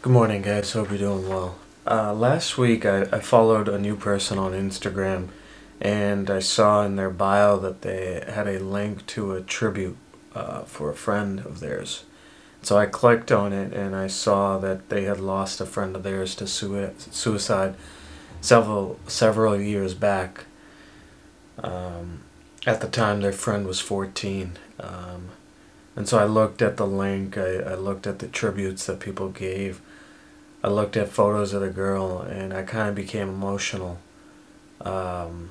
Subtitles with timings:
[0.00, 0.70] Good morning, guys.
[0.70, 1.58] Hope you're doing well.
[1.84, 5.30] Uh, last week, I, I followed a new person on Instagram,
[5.80, 9.96] and I saw in their bio that they had a link to a tribute
[10.36, 12.04] uh, for a friend of theirs.
[12.62, 16.04] So I clicked on it, and I saw that they had lost a friend of
[16.04, 17.74] theirs to sui- suicide
[18.40, 20.44] several several years back.
[21.60, 22.20] Um,
[22.68, 24.58] at the time, their friend was 14.
[24.78, 25.30] Um,
[25.96, 29.30] and so I looked at the link, I, I looked at the tributes that people
[29.30, 29.80] gave,
[30.68, 33.96] I looked at photos of the girl, and I kind of became emotional.
[34.82, 35.48] Um,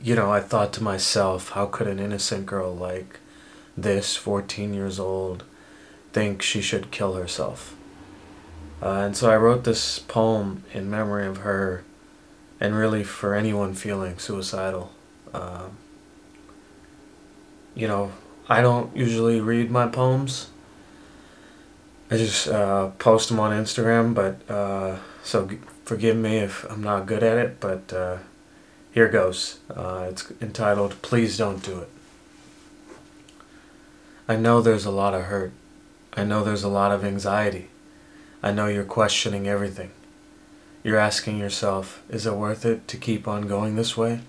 [0.00, 3.18] you know, I thought to myself, how could an innocent girl like
[3.76, 5.44] this, 14 years old,
[6.14, 7.76] think she should kill herself?
[8.82, 11.84] Uh, and so I wrote this poem in memory of her
[12.58, 14.92] and really for anyone feeling suicidal.
[15.34, 15.76] Um,
[17.74, 18.12] you know,
[18.48, 20.48] I don't usually read my poems.
[22.10, 26.82] I just uh, post them on Instagram, but uh, so g- forgive me if I'm
[26.82, 28.18] not good at it, but uh,
[28.90, 29.60] here goes.
[29.68, 31.88] Uh, it's entitled Please Don't Do It.
[34.26, 35.52] I know there's a lot of hurt.
[36.14, 37.68] I know there's a lot of anxiety.
[38.42, 39.92] I know you're questioning everything.
[40.82, 44.20] You're asking yourself, is it worth it to keep on going this way?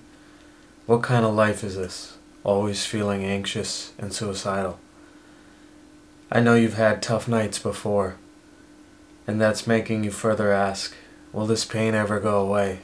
[0.86, 2.18] What kind of life is this?
[2.44, 4.78] Always feeling anxious and suicidal.
[6.32, 8.16] I know you've had tough nights before,
[9.28, 10.94] and that's making you further ask,
[11.34, 12.80] will this pain ever go away?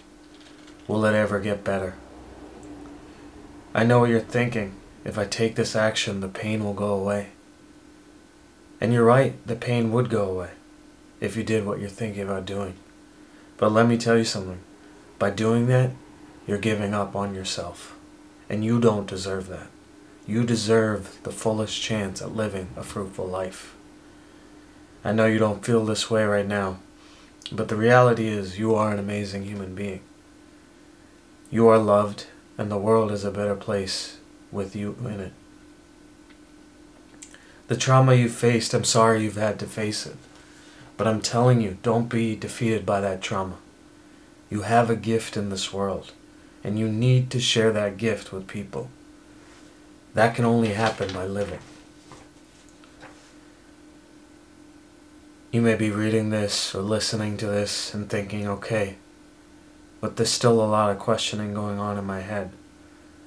[0.86, 1.96] Will it ever get better?
[3.74, 4.74] I know what you're thinking.
[5.06, 7.30] If I take this action, the pain will go away.
[8.82, 10.50] And you're right, the pain would go away
[11.22, 12.76] if you did what you're thinking about doing.
[13.56, 14.60] But let me tell you something.
[15.20, 15.92] By doing that,
[16.46, 17.96] you're giving up on yourself.
[18.50, 19.68] And you don't deserve that.
[20.28, 23.74] You deserve the fullest chance at living a fruitful life.
[25.02, 26.80] I know you don't feel this way right now,
[27.50, 30.02] but the reality is you are an amazing human being.
[31.50, 32.26] You are loved,
[32.58, 34.18] and the world is a better place
[34.52, 35.34] with you in it.
[37.70, 40.18] The trauma you faced, I'm sorry you've had to face it.
[40.98, 43.60] But I'm telling you, don't be defeated by that trauma.
[44.50, 46.12] You have a gift in this world,
[46.66, 48.90] and you need to share that gift with people.
[50.18, 51.60] That can only happen by living.
[55.52, 58.96] You may be reading this or listening to this and thinking, okay,
[60.02, 62.50] but there's still a lot of questioning going on in my head.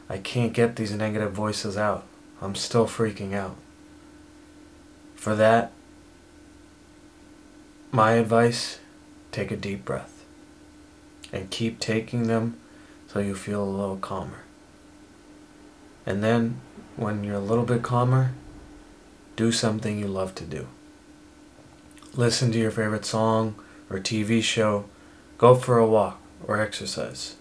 [0.08, 2.02] I can't get these negative voices out.
[2.42, 3.54] I'm still freaking out.
[5.14, 5.70] For that,
[7.92, 8.80] my advice
[9.30, 10.24] take a deep breath
[11.32, 12.58] and keep taking them
[13.12, 14.40] till you feel a little calmer.
[16.04, 16.60] And then,
[16.96, 18.32] when you're a little bit calmer,
[19.36, 20.66] do something you love to do.
[22.14, 23.54] Listen to your favorite song
[23.88, 24.84] or TV show,
[25.38, 27.36] go for a walk or exercise,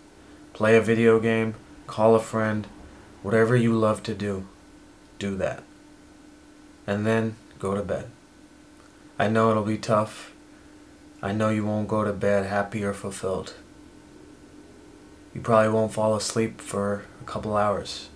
[0.54, 1.56] play a video game,
[1.88, 2.68] call a friend,
[3.24, 4.48] whatever you love to do,
[5.18, 5.64] do that.
[6.86, 8.10] And then go to bed.
[9.18, 10.34] I know it'll be tough.
[11.22, 13.54] I know you won't go to bed happy or fulfilled.
[15.34, 18.10] You probably won't fall asleep for a couple hours.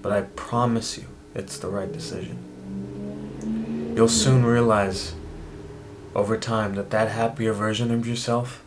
[0.00, 3.92] But I promise you, it's the right decision.
[3.96, 5.14] You'll soon realize
[6.14, 8.62] over time that that happier version of yourself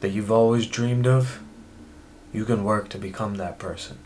[0.00, 1.40] that you've always dreamed of,
[2.32, 3.98] you can work to become that person.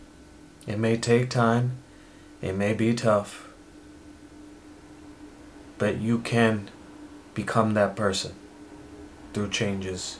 [0.66, 1.78] It may take time,
[2.42, 3.48] it may be tough,
[5.78, 6.68] but you can
[7.34, 8.32] become that person
[9.32, 10.18] through changes.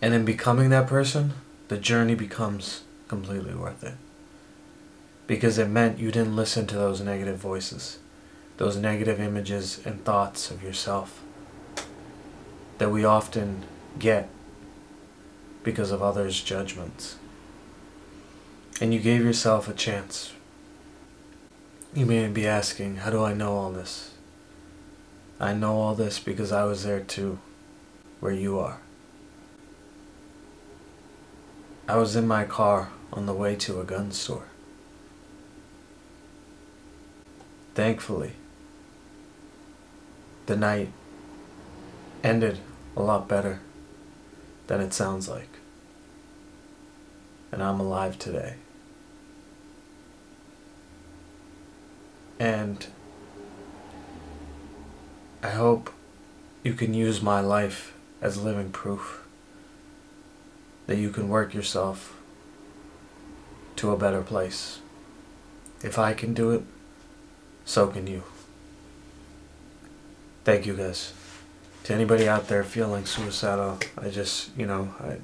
[0.00, 1.32] And in becoming that person,
[1.68, 3.94] the journey becomes completely worth it.
[5.26, 7.98] Because it meant you didn't listen to those negative voices,
[8.58, 11.22] those negative images and thoughts of yourself
[12.78, 13.64] that we often
[13.98, 14.28] get
[15.62, 17.16] because of others' judgments.
[18.80, 20.32] And you gave yourself a chance.
[21.94, 24.10] You may be asking, how do I know all this?
[25.38, 27.38] I know all this because I was there too,
[28.20, 28.80] where you are.
[31.86, 34.46] I was in my car on the way to a gun store.
[37.74, 38.32] Thankfully,
[40.46, 40.90] the night
[42.22, 42.58] ended
[42.96, 43.60] a lot better
[44.66, 45.58] than it sounds like.
[47.52, 48.54] And I'm alive today.
[52.40, 52.86] And
[55.42, 55.92] I hope
[56.62, 57.92] you can use my life
[58.22, 59.23] as living proof
[60.86, 62.20] that you can work yourself
[63.76, 64.80] to a better place.
[65.82, 66.62] If I can do it,
[67.64, 68.22] so can you.
[70.44, 71.12] Thank you guys.
[71.84, 75.16] To anybody out there feeling suicidal, I just, you know, I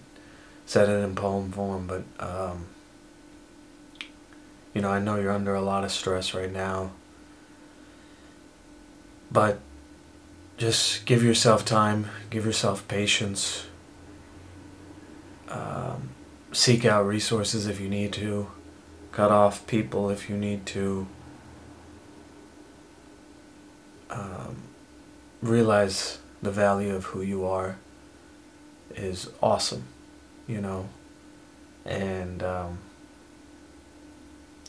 [0.66, 2.66] said it in poem form, but, um,
[4.74, 6.92] you know, I know you're under a lot of stress right now.
[9.32, 9.60] But
[10.58, 13.66] just give yourself time, give yourself patience.
[15.50, 16.10] Um,
[16.52, 18.50] seek out resources if you need to,
[19.12, 21.06] cut off people if you need to.
[24.10, 24.62] Um,
[25.42, 27.78] realize the value of who you are
[28.94, 29.84] is awesome,
[30.46, 30.88] you know,
[31.84, 32.78] and, um,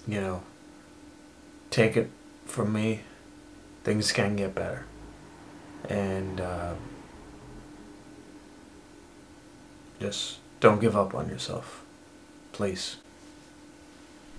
[0.08, 0.44] you know,
[1.70, 2.10] take it
[2.46, 3.02] from me,
[3.84, 4.86] things can get better.
[5.90, 6.74] And uh,
[10.00, 11.84] just don't give up on yourself,
[12.54, 13.01] please.